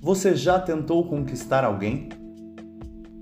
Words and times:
Você 0.00 0.36
já 0.36 0.60
tentou 0.60 1.04
conquistar 1.08 1.64
alguém? 1.64 2.08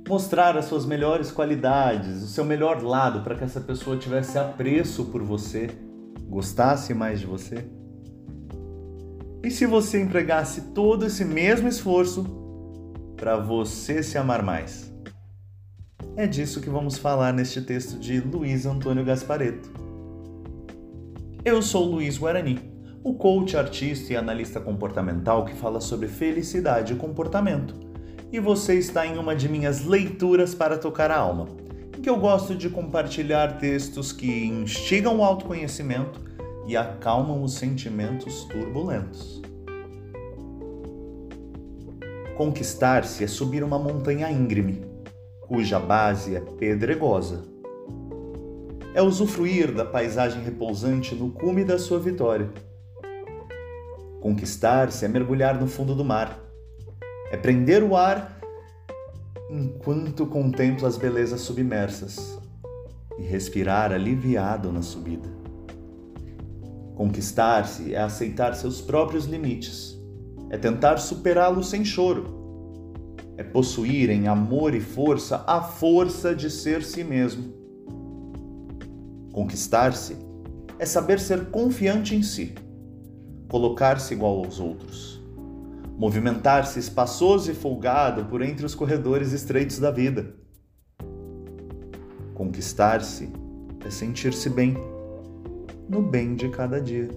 Mostrar 0.06 0.58
as 0.58 0.66
suas 0.66 0.84
melhores 0.84 1.32
qualidades, 1.32 2.22
o 2.22 2.26
seu 2.26 2.44
melhor 2.44 2.82
lado 2.82 3.22
para 3.22 3.34
que 3.34 3.44
essa 3.44 3.62
pessoa 3.62 3.96
tivesse 3.96 4.38
apreço 4.38 5.06
por 5.06 5.22
você, 5.22 5.70
gostasse 6.28 6.92
mais 6.92 7.18
de 7.18 7.24
você? 7.24 7.66
E 9.42 9.50
se 9.50 9.64
você 9.64 10.02
empregasse 10.02 10.72
todo 10.74 11.06
esse 11.06 11.24
mesmo 11.24 11.66
esforço 11.66 12.24
para 13.16 13.38
você 13.38 14.02
se 14.02 14.18
amar 14.18 14.42
mais? 14.42 14.92
É 16.14 16.26
disso 16.26 16.60
que 16.60 16.68
vamos 16.68 16.98
falar 16.98 17.32
neste 17.32 17.62
texto 17.62 17.98
de 17.98 18.20
Luiz 18.20 18.66
Antônio 18.66 19.02
Gaspareto. 19.02 19.70
Eu 21.42 21.62
sou 21.62 21.86
Luiz 21.86 22.18
Guarani, 22.18 22.75
o 23.06 23.14
coach, 23.14 23.56
artista 23.56 24.12
e 24.12 24.16
analista 24.16 24.58
comportamental 24.58 25.44
que 25.44 25.54
fala 25.54 25.80
sobre 25.80 26.08
felicidade 26.08 26.92
e 26.92 26.96
comportamento. 26.96 27.72
E 28.32 28.40
você 28.40 28.74
está 28.74 29.06
em 29.06 29.16
uma 29.16 29.32
de 29.36 29.48
minhas 29.48 29.84
leituras 29.84 30.56
para 30.56 30.76
tocar 30.76 31.12
a 31.12 31.16
alma, 31.16 31.46
em 31.96 32.00
que 32.00 32.10
eu 32.10 32.16
gosto 32.16 32.52
de 32.56 32.68
compartilhar 32.68 33.58
textos 33.58 34.10
que 34.10 34.46
instigam 34.46 35.18
o 35.18 35.22
autoconhecimento 35.22 36.20
e 36.66 36.76
acalmam 36.76 37.44
os 37.44 37.54
sentimentos 37.54 38.42
turbulentos. 38.46 39.40
Conquistar-se 42.36 43.22
é 43.22 43.28
subir 43.28 43.62
uma 43.62 43.78
montanha 43.78 44.28
íngreme, 44.32 44.84
cuja 45.42 45.78
base 45.78 46.34
é 46.34 46.40
pedregosa 46.40 47.54
é 48.94 49.02
usufruir 49.02 49.72
da 49.72 49.84
paisagem 49.84 50.42
repousante 50.42 51.14
no 51.14 51.30
cume 51.30 51.62
da 51.62 51.78
sua 51.78 51.98
vitória. 51.98 52.50
Conquistar-se 54.26 55.04
é 55.04 55.08
mergulhar 55.08 55.56
no 55.56 55.68
fundo 55.68 55.94
do 55.94 56.04
mar, 56.04 56.36
é 57.30 57.36
prender 57.36 57.80
o 57.84 57.94
ar 57.94 58.40
enquanto 59.48 60.26
contempla 60.26 60.88
as 60.88 60.96
belezas 60.96 61.42
submersas 61.42 62.36
e 63.20 63.22
respirar 63.22 63.92
aliviado 63.92 64.72
na 64.72 64.82
subida. 64.82 65.28
Conquistar-se 66.96 67.94
é 67.94 68.02
aceitar 68.02 68.56
seus 68.56 68.80
próprios 68.80 69.26
limites, 69.26 69.96
é 70.50 70.58
tentar 70.58 70.96
superá-los 70.96 71.70
sem 71.70 71.84
choro, 71.84 73.22
é 73.36 73.44
possuir 73.44 74.10
em 74.10 74.26
amor 74.26 74.74
e 74.74 74.80
força 74.80 75.44
a 75.46 75.62
força 75.62 76.34
de 76.34 76.50
ser 76.50 76.82
si 76.82 77.04
mesmo. 77.04 77.54
Conquistar-se 79.32 80.16
é 80.80 80.84
saber 80.84 81.20
ser 81.20 81.46
confiante 81.46 82.16
em 82.16 82.24
si, 82.24 82.65
colocar-se 83.48 84.14
igual 84.14 84.44
aos 84.44 84.60
outros, 84.60 85.20
movimentar-se 85.96 86.78
espaçoso 86.78 87.50
e 87.50 87.54
folgado 87.54 88.24
por 88.26 88.42
entre 88.42 88.66
os 88.66 88.74
corredores 88.74 89.32
estreitos 89.32 89.78
da 89.78 89.90
vida. 89.90 90.34
Conquistar-se 92.34 93.32
é 93.84 93.90
sentir-se 93.90 94.50
bem, 94.50 94.76
no 95.88 96.02
bem 96.02 96.34
de 96.34 96.48
cada 96.48 96.80
dia. 96.80 97.08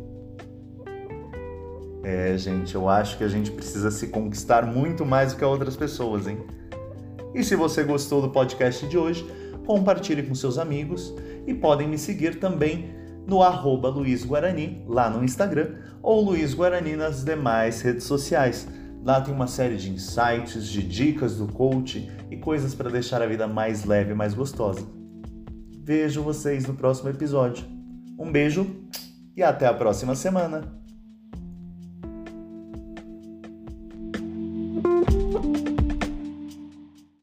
É, 2.04 2.38
gente, 2.38 2.74
eu 2.74 2.88
acho 2.88 3.18
que 3.18 3.24
a 3.24 3.28
gente 3.28 3.52
precisa 3.52 3.92
se 3.92 4.08
conquistar 4.08 4.66
muito 4.66 5.06
mais 5.06 5.34
do 5.34 5.38
que 5.40 5.46
outras 5.46 5.76
pessoas, 5.76 6.28
hein? 6.28 6.40
E 7.36 7.44
se 7.44 7.56
você 7.56 7.84
gostou 7.84 8.22
do 8.22 8.30
podcast 8.30 8.88
de 8.88 8.98
hoje, 8.98 9.28
compartilhe 9.66 10.24
com 10.24 10.34
seus 10.34 10.58
amigos 10.58 11.14
e 11.46 11.54
podem 11.54 11.88
me 11.88 11.98
seguir 11.98 12.40
também 12.40 12.99
no 13.30 13.44
arroba 13.44 13.90
Luiz 13.90 14.26
Guarani, 14.26 14.84
lá 14.88 15.10
no 15.10 15.24
Instagram, 15.24 15.76
ou 16.02 16.22
Luiz 16.22 16.54
Guarani 16.54 16.96
nas 16.96 17.24
demais 17.24 17.82
redes 17.82 18.06
sociais. 18.06 18.68
Lá 19.04 19.22
tem 19.22 19.34
uma 19.34 19.48
série 19.48 19.78
de 19.78 19.90
insights, 19.92 20.68
de 20.68 20.82
dicas 20.82 21.38
do 21.38 21.48
coach 21.48 22.10
e 22.30 22.36
coisas 22.38 22.74
para 22.74 22.90
deixar 22.90 23.22
a 23.22 23.28
vida 23.28 23.48
mais 23.48 23.86
leve 23.86 24.12
e 24.12 24.16
mais 24.16 24.34
gostosa. 24.34 24.86
Vejo 25.84 26.22
vocês 26.22 26.66
no 26.66 26.74
próximo 26.74 27.10
episódio. 27.10 27.64
Um 28.18 28.32
beijo 28.32 28.68
e 29.38 29.44
até 29.44 29.68
a 29.68 29.74
próxima 29.74 30.16
semana! 30.16 30.80